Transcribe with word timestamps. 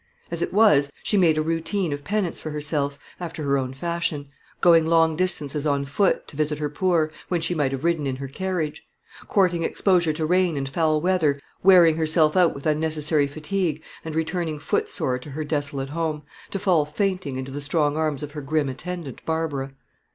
As 0.31 0.41
it 0.41 0.51
was, 0.51 0.89
she 1.03 1.15
made 1.15 1.37
a 1.37 1.43
routine 1.43 1.93
of 1.93 2.03
penance 2.03 2.39
for 2.39 2.49
herself, 2.49 2.97
after 3.19 3.43
her 3.43 3.55
own 3.55 3.71
fashion: 3.71 4.29
going 4.59 4.87
long 4.87 5.15
distances 5.15 5.63
on 5.67 5.85
foot 5.85 6.27
to 6.29 6.35
visit 6.35 6.57
her 6.57 6.71
poor, 6.71 7.11
when 7.27 7.39
she 7.39 7.53
might 7.53 7.71
have 7.71 7.83
ridden 7.83 8.07
in 8.07 8.15
her 8.15 8.27
carriage; 8.27 8.81
courting 9.27 9.61
exposure 9.61 10.11
to 10.11 10.25
rain 10.25 10.57
and 10.57 10.67
foul 10.67 10.99
weather; 11.01 11.39
wearing 11.61 11.97
herself 11.97 12.35
out 12.35 12.55
with 12.55 12.65
unnecessary 12.65 13.27
fatigue, 13.27 13.83
and 14.03 14.15
returning 14.15 14.57
footsore 14.57 15.19
to 15.19 15.29
her 15.29 15.43
desolate 15.43 15.89
home, 15.89 16.23
to 16.49 16.57
fall 16.57 16.83
fainting 16.83 17.35
into 17.37 17.51
the 17.51 17.61
strong 17.61 17.95
arms 17.95 18.23
of 18.23 18.31
her 18.31 18.41
grim 18.41 18.69
attendant, 18.69 19.23
Barbara. 19.23 19.71